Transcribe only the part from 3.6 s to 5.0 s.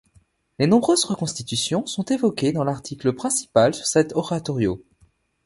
sur cet oratorio.